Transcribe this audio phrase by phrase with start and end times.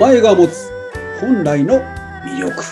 [0.00, 0.70] 前が持つ
[1.20, 1.82] 本来の
[2.24, 2.62] 魅力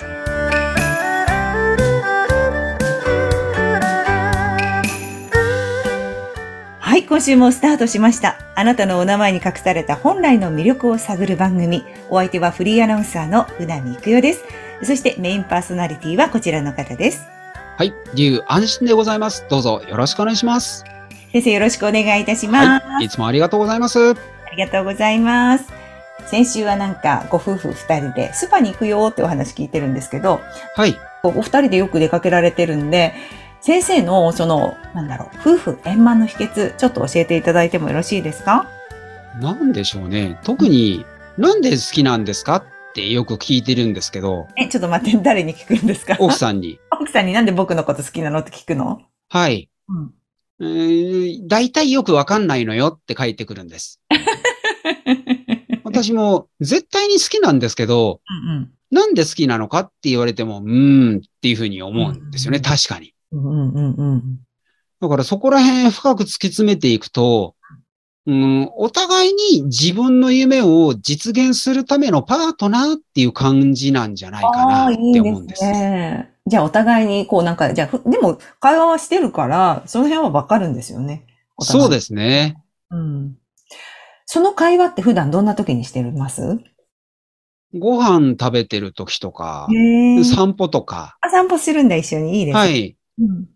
[6.81, 8.38] はい、今週もスタートしました。
[8.54, 11.85] あなたのお名前に隠された本来の魅力を探る番組。
[12.09, 14.42] お相手はフリーアナウンサーのうなみいくよです。
[14.83, 17.27] そしてメインパーソナリティはこちらの方です。
[17.77, 19.45] はい、竜安心でございます。
[19.51, 20.82] どうぞよろしくお願いします。
[21.30, 22.87] 先生よろしくお願いいたします。
[22.87, 24.12] はい、いつもありがとうございます。
[24.12, 24.15] あ
[24.56, 25.77] りがとうございます。
[26.30, 30.41] 先週はなんかご夫婦二人でスーパーに行くよってお話聞いてるんですけど、
[30.77, 33.14] はい、お二人でよく出かけられてるんで、
[33.60, 38.68] 先生のその、なんだろう、夫婦円満の秘訣、ちょっと教えていただいてもよろしいですか？
[39.41, 40.38] なんでしょうね。
[40.45, 41.04] 特に、
[41.38, 46.16] なんで好きなんですかってよく聞いてるんですけど、え、ちょっと待って、誰に聞くんですか？
[46.18, 46.79] 奥さんに。
[46.92, 49.01] 奥さんになんで僕のこと好きなのって聞くの？
[49.30, 49.70] はい。
[49.88, 50.10] うん。
[50.60, 54.01] えー大体よくわかんないのよって書いてくるんです。
[55.88, 62.56] 私も絶対に好きなんですけど、うんなんで好きなのかって言われても、うーんっていうふうに思うんですよね。
[62.56, 63.12] うん確かに。
[63.32, 64.22] うんうんうんうん
[65.00, 67.55] だからそこら辺深く突き詰めていくと、
[68.27, 75.64] うん、お互いに自分の夢を実現するためのパートナーっていう感じなんじゃないかなっいいでて思うんですす。
[75.64, 76.33] ね。
[76.47, 81.25] じゃあお互いにこうなんか、じゃあふ、でも会話はしてるから、その辺はわかるんですよね。
[81.61, 81.91] そうす。
[81.91, 82.62] ですね。
[82.91, 83.36] うん。
[84.31, 86.59] その会話って普段どんな時にしてます？
[87.73, 89.67] ご飯食べてる時とか。
[90.23, 92.41] 散歩とか、あ、散歩するんだ、一緒に。
[92.41, 92.61] いいですね。。
[92.61, 92.97] はいい。
[93.21, 93.47] うん。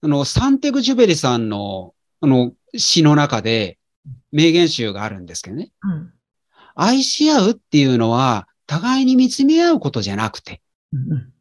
[0.00, 3.80] あの、サンテグジュベリさんの、あの、詩の中で、
[4.30, 5.72] 名言集があるんですけどね。
[5.82, 6.12] うん。
[6.76, 10.62] 愛し合うっていうのは、互いに見つめ合うことじゃなくて、
[10.92, 11.32] うんうん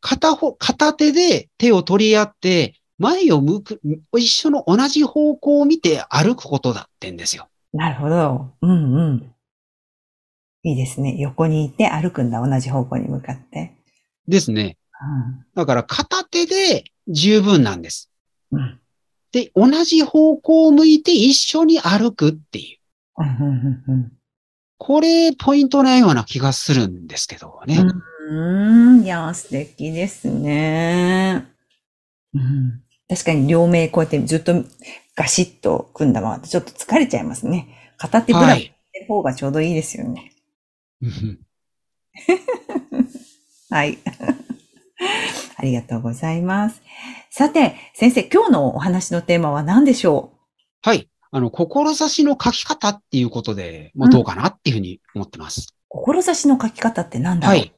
[0.00, 3.80] 片方、片手で手を取り合って、前を向く、
[4.16, 7.46] 一緒の同じ方向を見て歩くことだってんですよ。
[7.72, 8.50] なるほど。
[8.62, 9.34] うんうん。
[10.62, 11.16] いいですね。
[11.18, 13.74] 横にいて歩くんだ、同じ方向に向かって。
[14.26, 14.76] ですね。
[15.54, 18.10] だから片手で十分なんです。
[18.50, 18.60] うん。
[18.60, 18.80] うん。
[19.32, 22.78] で、同じ方向を向いて一緒に歩くっていう。
[23.18, 24.12] うんうんうん
[24.80, 27.84] これ、ポイントなような気がするんですけどね。
[28.30, 29.02] うん。
[29.02, 31.48] いや、素敵ですね。
[32.32, 32.80] うん。
[33.08, 34.64] 確かに両目こうやってずっと
[35.18, 37.92] ガシッと組んだままでちょっと疲れちゃいますね。
[37.96, 38.58] 片手ブラはい。
[38.58, 40.32] ブラしてる方がちょうどいいですよね。
[41.02, 41.38] う ん
[43.68, 43.98] はい。
[45.58, 46.80] ありがとうございます。
[47.30, 50.34] さて、先生、今日のお話のテーマは何でしょ
[50.82, 51.10] はい。
[51.32, 55.74] あの、志の書き方っていうことで、もうどうかなっていうふうに思ってます。
[55.74, 57.56] う志の書き方って何だろう？
[57.56, 57.74] はい。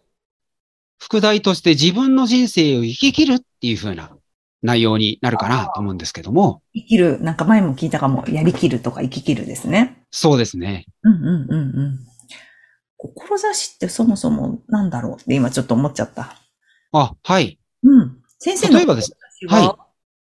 [0.99, 4.15] 副題として自分の人生を生き切るっていうふうな
[4.63, 10.05] 内容になるかなと思うんですけども、生きる、なんか前も聞いたかも、やりきるとか生ききるですね。
[10.11, 10.87] そうですね。
[11.03, 11.99] うんうんうんうん。
[12.97, 16.37] 志ってそもそも何だろうって今ちょっと思っちゃった。
[16.93, 17.59] あ、はい。
[17.83, 18.19] うん。
[18.39, 19.77] 先生の例えばです志ははい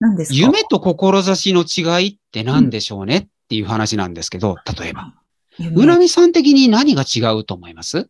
[0.00, 0.38] 何ですか？
[0.38, 3.16] 夢と志の違いって何でしょうね？
[3.18, 5.12] っていう話なんですけど、例えば。
[5.58, 8.08] 夢うなみさん的に何が違うと思います？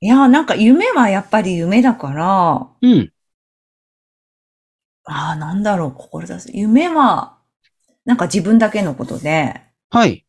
[0.00, 3.12] いや、なんか夢はやっぱり夢だから、うん。
[5.04, 6.50] ああ、なんだろう、志。
[6.56, 7.38] 夢は、
[8.04, 10.24] なんか自分だけのことで、はい。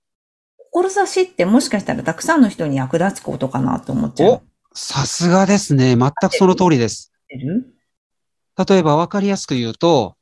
[0.71, 4.41] 志ってもしかしたらたくさんの人に役立つことかなと思っちゃお
[4.73, 5.95] さすがですね。
[5.95, 7.13] 全くその通りです。
[7.29, 10.15] 例えば分かりやすく言うと、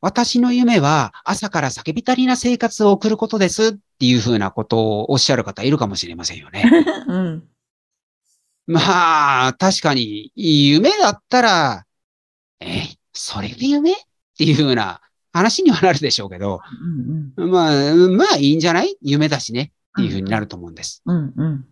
[0.00, 6.70] 私の夢は朝から叫びたりな生活を送ることですっていうふうなことをおっしゃる方いるかもしれませんよね。
[7.08, 7.48] うん。
[8.68, 11.84] まあ、確かに夢だったら、
[12.60, 12.82] え、
[13.20, 13.94] それで夢っ
[14.38, 15.00] ていうふうな
[15.32, 16.60] 話にはなるでしょうけど、
[17.36, 18.96] うんまあ、まあいいんじゃない？
[19.02, 21.02] 夢だしねっていうふうになると思うんです。
[21.04, 21.32] うん。
[21.36, 21.66] うん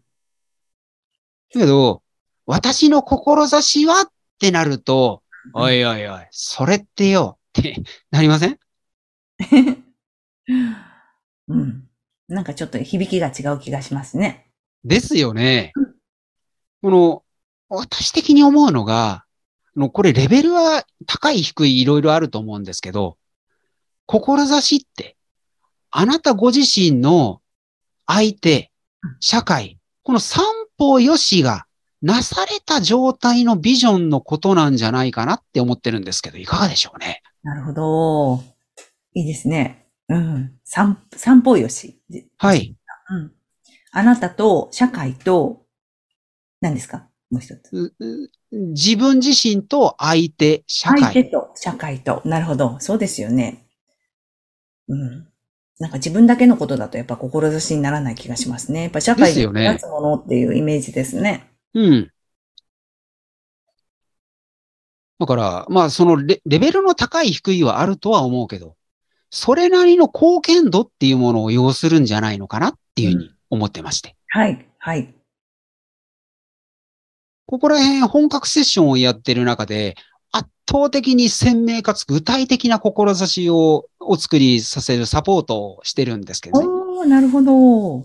[1.51, 2.03] けど、
[2.45, 4.09] 私の志はっ
[4.41, 5.23] てなると、
[5.55, 7.77] おいおいおい、それってよって
[8.11, 8.59] なりません？
[11.49, 11.89] うん。
[12.29, 14.51] なんかちょっと響きが違う気がしますね。
[14.85, 15.95] ですよねうん。
[16.83, 17.23] この、
[17.69, 19.26] 私的に思うのが、あ
[19.77, 23.17] のこれレベルは高い低いいろいろあると思うんですけど、
[24.07, 25.17] 志って、
[25.91, 27.41] あなたご自身の
[28.07, 28.71] 相手
[29.03, 30.45] うん、社会、この三
[30.79, 31.67] 方よしが
[32.01, 37.23] なされた状態のビジョンのことなんじゃないかなって思ってるんですけど、いかがでしょうね？
[37.43, 38.43] なるほど。
[39.15, 39.87] いいですね。
[40.09, 40.59] うん。
[40.65, 42.01] 散、散歩よし。
[42.39, 42.77] はい。
[43.11, 43.33] うん。
[43.93, 45.67] あなたと社会と、
[46.61, 47.09] 何ですか？
[47.31, 47.93] もう一つ。
[48.57, 51.01] うう自分自身と相手、社会。
[51.01, 52.23] 相手と社会と。
[52.25, 52.79] なるほど。
[52.81, 53.67] そうですよね。
[54.89, 55.29] うん。
[55.79, 58.85] なんか自分だけのことだとやっぱ志にならない気がしますね。
[58.85, 61.51] やっぱ社会にで立つものっていうイメージですね。
[61.75, 62.11] うん。
[65.19, 68.77] だから、まあ、そのレレベルの高い低いはあるとは思うけど、
[69.31, 74.17] それなりの貢献度っていうものを要するんじゃないのかなっていうふうに思ってまして。
[74.29, 75.16] はい、はい。
[77.47, 79.97] ここら辺本格セッションをやってる中で、
[80.33, 87.09] 圧倒的に鮮明かつ具体的な志をお作りさせるサポートをしてるんですけどね。
[87.09, 88.03] なるほど。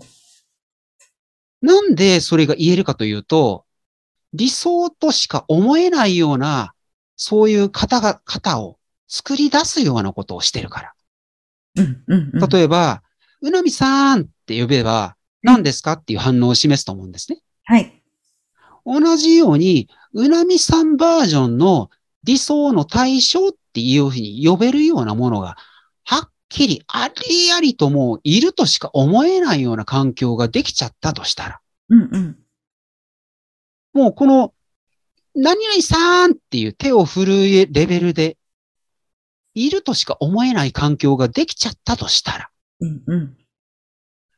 [1.60, 3.64] なんでそれが言えるかというと、
[4.32, 6.72] 理想としか思えないような、
[7.16, 8.78] そういう方が、方を
[9.08, 10.92] 作り出すようなことをしてるから。
[11.76, 12.48] うん、うん、うん。
[12.48, 13.02] 例えば、
[13.42, 17.38] うなみさんって呼べば、何ですかっていう反応を示すと思うんですね。
[17.64, 18.01] はい。
[18.84, 21.90] 同じように、うなみさんバージョンの
[22.24, 25.56] 理想の対象っていうふうに呼べるようなものが、
[26.04, 32.38] はっきりありありともういるとしか思えないような環境ができちゃったとしたら、うん、うん。
[33.94, 34.54] もうこの、
[35.34, 38.36] 何々さんっていう手を振るレベルで、
[39.54, 42.50] いるとしか思えない環境ができちゃったとしたら、
[42.80, 43.36] うん、うん。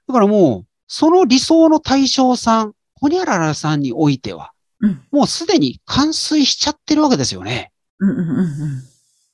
[0.08, 2.74] だからもう、その理想の対象さん、
[3.04, 7.70] ホニャララさんにおいては、うん、もうすでに完遂しちゃってるわけですよね。
[7.98, 8.46] うん、うん、うん。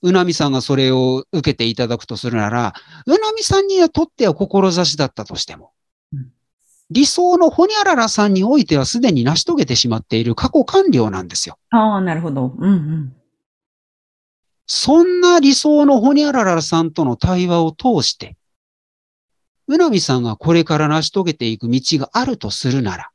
[0.02, 2.74] うなみさんがそれを受けていただくとするなら、
[3.06, 5.70] うなみさんにとっては志だったとしても
[6.12, 6.32] うん、
[6.90, 11.56] 理想のホニャララさんにおいてはすでに成し遂げてしまっている過去完了なんですよ。
[11.70, 12.52] ああ、なるほど。
[12.58, 13.16] うん、うん。
[14.66, 18.36] そんな理想のホニャララさんとの対話を通して、
[19.68, 23.10] うなみさんがこれから成し遂げていく道があるとするなら、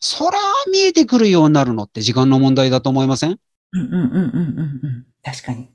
[0.00, 0.38] そら
[0.72, 3.38] 見えてくるようになるのって時間の問題だと思いません？
[3.72, 4.80] うん、うん、うん、うん、うん。
[4.82, 5.70] うん確かに。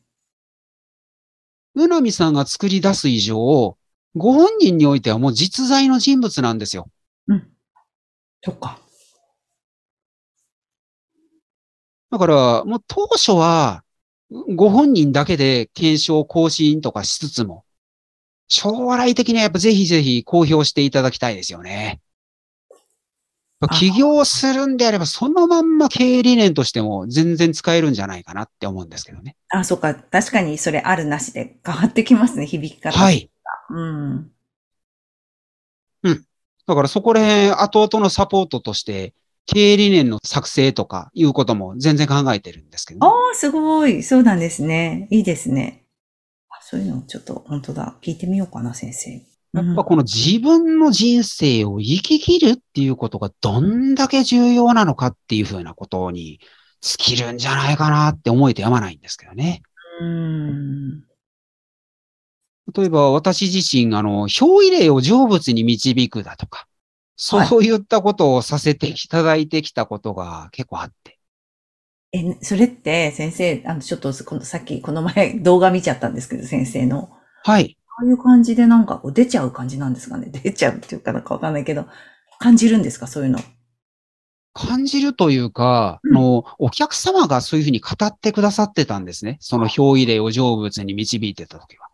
[1.75, 3.77] うなみさんが作り出す以上、
[4.16, 6.89] ご本人においてはもう実在の人物なんですよ。
[7.27, 7.48] うん。
[8.44, 8.80] そっか。
[12.10, 13.83] だから、もう当初は、
[14.56, 17.66] ご本人だけで検証更新とかしつつも、
[18.48, 22.00] 将来的にはやっぱぜひぜひ公表していただきたいですよね。
[23.74, 29.36] 起業するんであれば、そのまんま経営理念としても全然使えるんじゃないかなって思うんですけどね。
[29.50, 29.96] あ、そっか。
[29.96, 32.98] 確かにそれあるなしで変わってきますね、響き方。
[32.98, 33.30] はい。
[33.69, 34.31] うん。
[36.68, 39.13] だからそこら辺、後々のサポートとして、
[39.46, 43.07] 経営理念の作成とかいうことも全然考えてるんですけど、ね。
[43.07, 44.02] ああ、すごい。
[44.02, 45.07] そうなんですね。
[45.12, 45.86] いいですね。
[46.50, 47.96] あそういうのちょっと、本当だ。
[48.02, 49.12] 聞いてみようかな、先生。
[49.54, 56.42] やっぱこの自分の人生を生き切るっていうことがどんだけ重要なのかっていうふうなことに
[56.81, 59.62] 尽きるんじゃないかなって思えてやまないんですけどね。
[60.01, 61.00] うん。
[62.75, 66.68] 例えば私自身、あの、表意例を成仏に導くだとか、
[67.16, 71.18] そういったことをさせていただいてきたことが結構あって。
[72.12, 77.10] え、それって、先生、あの、ちょっと、この、さっき、この前、動画見ちゃったんですけど、先生の。
[77.44, 77.78] はい。
[77.98, 80.30] ああいう感じでなんか、こう、出ちゃう感じなんですかね？
[80.30, 81.86] 出ちゃうっていうかなんかわかんないけど、
[82.39, 83.39] 感じるんですか、そういうの。
[84.53, 89.37] 感じるというか、うんあの、お客様がそういうふうに語ってくださってたんですね。
[89.41, 91.89] その表意例を成仏に導いてた時は。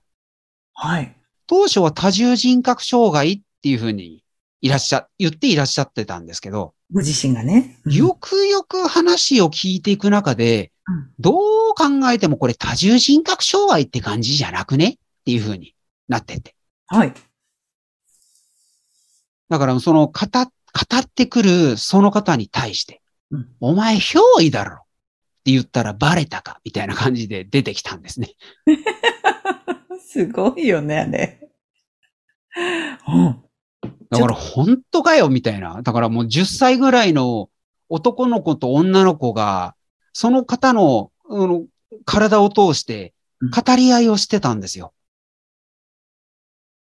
[0.74, 1.16] はい。
[1.48, 4.24] 当初は多重人格障害っていうふうに
[4.62, 7.80] いらっしゃ、言っていらっしゃってたんですけど、ご自身がね。
[7.86, 14.90] うんよくよく話を聞いていく中で、うんどう考えてもこれ多重人格障害って感じじゃなくね？
[14.90, 14.94] っ
[15.26, 15.74] ていうふうに
[16.08, 16.56] なってて。
[16.88, 17.14] はい。
[19.52, 24.78] だからその語っ語ってくるその方に対して、うんお前憑依だろっ
[25.44, 28.36] て言ったらバレたかみたいな感じで出てきたんですね。
[30.08, 31.50] すごいよね、あれ。
[33.08, 33.44] うん。
[34.10, 35.82] だから本当かよみたいな。
[35.82, 37.50] だからもう10歳ぐらいの
[37.90, 39.76] 男の子と女の子が、
[40.14, 41.68] その方の、うん
[42.06, 43.14] 体を通して
[43.54, 44.94] 語り合いをしてたんですよ。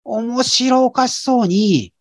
[0.03, 1.93] 面白おかしそうに、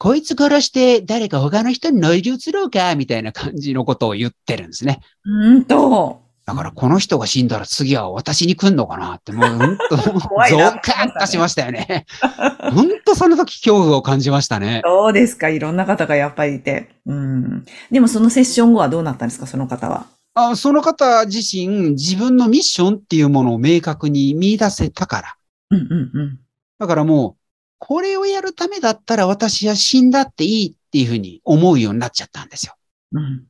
[0.00, 5.00] こいつ殺して誰か他の人に乗り移ろうかみたいな感じのことを言ってるんですね。
[5.26, 6.22] うんと。
[6.46, 12.06] だからこの人が死んだら次は私に来んのかなって、もう本当、ゾ 怖いなーカンとしましたよね。
[12.72, 14.80] 本当その時恐怖を感じましたね。
[14.82, 15.50] そうですか。
[15.50, 16.88] いろんな方がやっぱりいて。
[17.04, 17.66] うん。
[17.90, 20.06] でもそのセッション後はどうなったんですか、その方は。
[20.32, 25.34] あその方自身、自分のミッションっていうものを明確に見出せたから。
[25.72, 25.82] うんう
[26.14, 26.38] んうん。
[26.78, 27.39] だからもう、
[27.80, 32.74] これをやるためだったら私は死んだっていいっていうふうに思うようになっちゃったんですよ。
[33.12, 33.46] うん。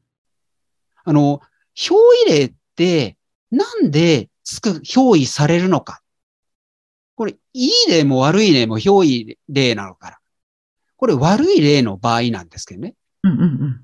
[1.04, 1.40] あの、
[1.76, 1.94] 憑
[2.28, 3.16] 依霊って
[3.50, 6.00] なんでつく、憑依されるのか。
[7.16, 10.18] これ、いい例も悪い例も表意例なのから。
[10.96, 12.94] これ悪い例の場合なんですけどね。
[13.24, 13.80] うんうんうん。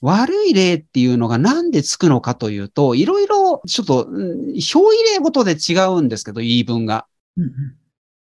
[0.00, 7.06] 悪い例っていうのがなんでつくのかというと、いろいろちょっと、うん表意例ごとで違うんですけど、言い分が。
[7.36, 7.81] うんうん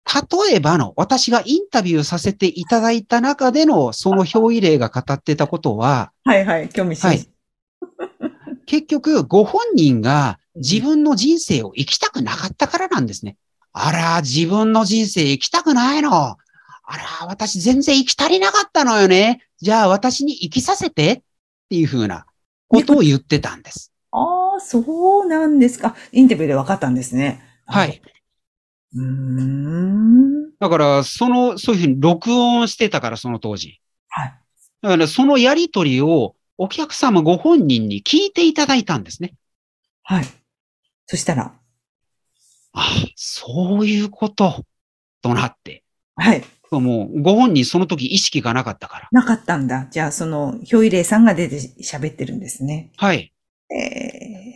[0.06, 7.28] 例えばの、私がインタビューさせていただいた中での、その表意例が語ってたことは、はいはい、興味しはい。
[8.66, 13.36] 結局、ご本人が自分の人生を生きたくなかったからなんですね。
[13.72, 16.12] あら、自分の人生生きたくないの。
[16.12, 16.36] あ
[16.88, 19.42] ら、私全然生き足りなかったのよね。
[19.60, 21.22] じゃあ私に生きさせてっ
[21.70, 22.26] ていうふうな
[22.68, 23.92] ことを言ってたんです。
[24.12, 25.96] ああ、そうなんですか。
[26.12, 27.42] インタビューで分かったんですね。
[27.66, 28.00] はい。。
[28.94, 30.50] うーん。
[30.58, 33.80] だから、その、そういうふうに録音してたから、その当時。
[34.08, 34.34] はい。
[34.82, 39.34] だから、そのやりとりをお客様ご本人に聞いていただいたんですね。
[40.02, 40.24] はい。
[41.06, 41.54] そしたら、
[42.72, 44.64] あそういうこと、
[45.22, 45.82] となって。
[46.14, 46.44] はい。
[46.70, 49.08] もう、ご本人その時意識がなかったから。
[49.12, 49.88] なかったんだ。
[49.90, 52.90] じゃあ、その、表意霊さんが出て喋ってるんですね。
[52.96, 53.32] はい。
[53.74, 54.54] え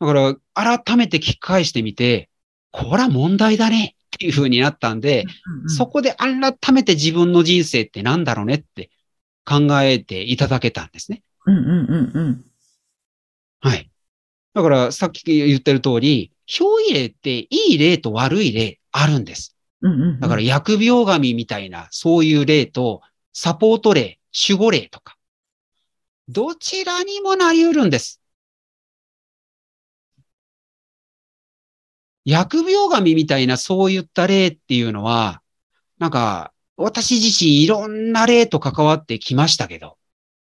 [0.00, 2.28] だから、改めて聞き返してみて、
[2.76, 8.90] これは問題だねっていう風になったんで、ーそこで改めて自分の人生ってなんだろうねって
[9.44, 11.22] 考えていただけたんですね。
[11.46, 12.44] うんうんうんうん。
[13.60, 13.88] はい。
[14.54, 19.56] だから、さっき言ってる通り、表意例っていい例と悪い例あるんです。
[19.80, 20.20] うんうんうん。
[20.20, 23.02] だから、疫病神みたいな、そういう例と、
[23.32, 25.16] サポート例、守護霊とか、
[26.28, 28.20] どちらにもなり得るんです。
[32.26, 35.42] 疫病神みたいなそういった例っていうのは、
[35.98, 39.96] なんか、私自身いろんな例と関わってきましたけど、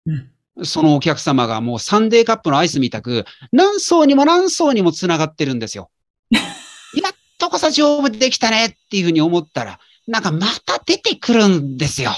[0.06, 0.30] うん
[0.64, 5.90] そのお客様がもうサンデーカップのアイスみたく、何層にも何層にも繋がってるんですよ。
[6.30, 12.12] やっとこそ丈夫できたねっていうふうに思ったら、なんかまた出てくるんですよ。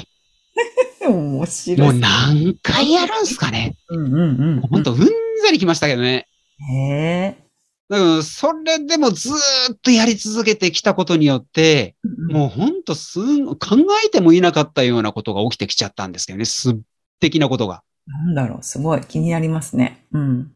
[1.05, 1.89] 面白い。
[1.89, 3.77] もう何回やるんすかね。
[3.89, 4.61] うんうんうん。
[4.61, 4.99] ほんとうん
[5.43, 6.29] ざりきましたけどね。
[6.71, 7.48] へえ。
[7.89, 9.35] だからそれでもずー
[9.73, 11.97] っとやり続けてきたことによって、
[12.31, 13.59] もうほんとすん、考
[14.05, 16.45] えてもいなかったようなことが起きてきちゃったんですけどね。
[16.45, 16.75] すっ
[17.21, 17.83] 的なことが。
[18.07, 20.05] なんだろう、すごい気になりますね。
[20.13, 20.53] うん。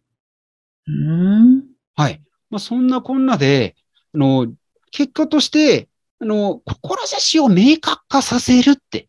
[0.87, 1.63] うーん。
[1.95, 2.23] はい。
[2.51, 3.77] まあ、そんなこんなで、
[4.15, 4.53] あの、
[4.91, 5.89] 結果として、
[6.21, 9.09] あの、志を明確化させるって、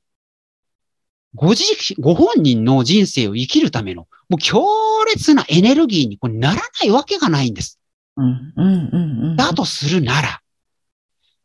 [1.36, 4.63] ご自身、ご本人の人生を生きるための、もう強
[5.06, 7.80] 烈なエネルギーにこれならないわけがないんです。
[8.17, 9.36] うん、うん、うん、うん。
[9.36, 10.41] だとするなら、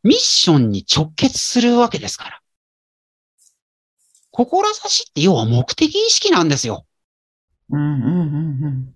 [0.03, 2.41] ミッションに直結するわけですから。
[4.31, 6.87] 志って要は目的意識なんですよ。
[7.71, 8.95] うん、うん、うん、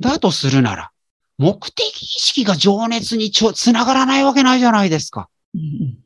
[0.00, 0.90] だとするなら、
[1.38, 5.28] 目的意識が情熱にちょつながらないわけないじゃないですか。
[5.54, 5.98] うん。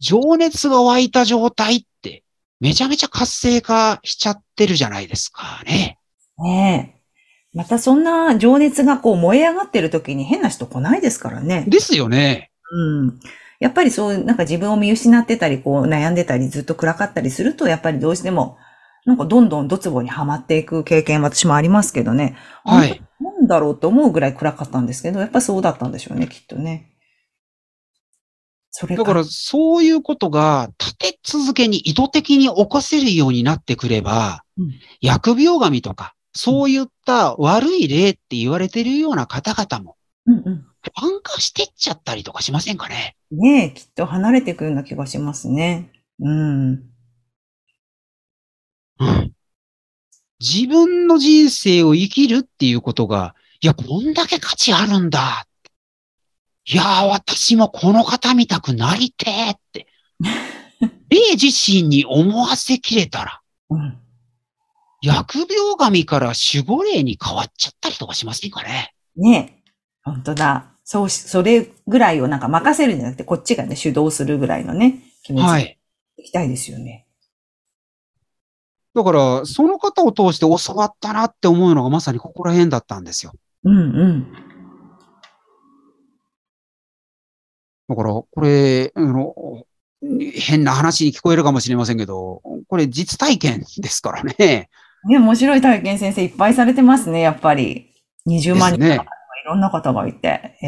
[0.00, 2.24] 情熱が湧いた状態って、
[2.58, 5.99] めちゃめちゃ活性化しちゃってるじゃないですかね。
[6.42, 7.00] ねえ。
[7.52, 11.64] またそんな情熱がこう燃え上がってる時に変な人来ないですからね。
[11.66, 12.50] ですよね。
[12.72, 13.20] うん。
[13.58, 18.56] やっぱりそう、なんか自分を見失ってたり、こう悩んでたり、ずっと暗かったりすると、やっぱりどうしても、
[19.04, 22.36] なんかどんどんドツボにはまっていく経験私もありますけどね。
[22.64, 23.02] はい。
[23.20, 26.90] なんだろうと思うぐらい暗かったんですけど、やっぱそうだったんでしょうね、きっとね。
[28.70, 34.70] それだから、そういうことが立て続けに意図的に起こせるようになってくれば、うん
[35.02, 39.96] 疫病神とか、そういった悪い例って言われてるような方々も、
[40.26, 43.16] うんう安化してっちゃったりとかしませんかね？
[43.34, 43.38] ん。
[43.38, 45.92] ねえ、きっと離れていくような気がしますね。
[46.20, 46.70] うん。
[48.98, 49.32] うん。
[50.40, 55.46] 自分の人生を生きるっていうことが、いや、こんだけ価値あるんだ。
[56.66, 59.86] いやー、私もこの方見たくなりてーって。
[61.10, 63.98] 霊自身に思わせきれたら、うん。
[65.02, 68.94] 疫病神から守護霊に変わっちゃったりとかしませんかね？
[69.16, 69.72] ねえ。
[70.02, 70.66] 本当だ。
[70.84, 75.78] そうし、それぐらいをなんか任せるんじゃなくて、こっちがね、主導するぐらいのね、気持ちではい。
[76.16, 77.06] いきたいですよね。
[78.92, 83.32] だから、その方を通して教わったなって思うのがまさにここら辺だったんですよ。
[83.62, 84.32] うんうん。
[87.88, 89.64] だから、これ、あの、
[90.34, 94.70] 変な話に聞こえるかもしれませんけど、これ実体験ですからね。
[95.04, 97.90] ね、面白い体験先生いっぱいされてますね、やっぱり。
[98.28, 99.10] 20万人ねとか
[99.44, 100.56] いろんな方がいて。
[100.62, 100.66] え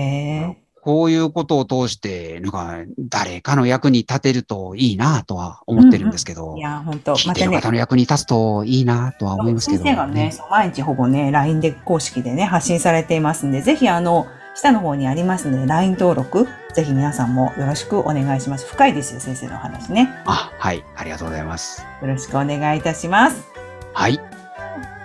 [0.59, 18.67] えこういうことを通して、なんか、誰かの役に立てるといいなとは思ってるんですけど、いや、本当聞またる方、の役に立つといいなとは思いますけど、先生がね、そう毎日ほぼね、LINE で公式でね、発信されていますんで、ぜひあの、下の方にありますので、LINE 登録、ぜひ皆さんもよろしくお願いします。
[18.67, 20.09] 深いですよ、先生のお話ね。
[20.27, 21.87] あ、はい、ありがとうございます。
[22.01, 23.52] よろしくお願いいたします。
[23.95, 24.21] はい。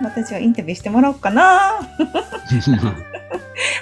[0.01, 1.79] 私はインタビューしてもらおうかな。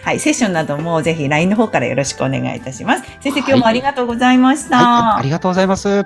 [0.04, 3.04] はい、セッションなどもぜひ LINE の方からよろしくお願いいたします。
[3.22, 4.78] 先生、今日もありがとうございました。
[4.78, 6.06] はい、ありがとうございます。